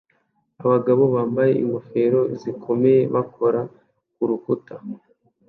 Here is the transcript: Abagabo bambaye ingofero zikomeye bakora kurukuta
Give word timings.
Abagabo 0.63 1.03
bambaye 1.15 1.53
ingofero 1.61 2.21
zikomeye 2.41 3.01
bakora 3.13 3.61
kurukuta 4.15 4.75